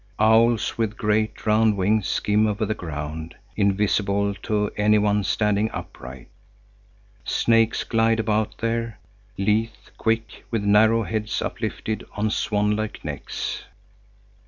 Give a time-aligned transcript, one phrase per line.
[0.19, 6.27] Owls with great, round wings skim over the ground, invisible to any one standing upright.
[7.23, 8.97] Snakes glide about there,
[9.37, 9.69] lithe,
[9.99, 13.65] quick, with narrow heads uplifted on swanlike necks.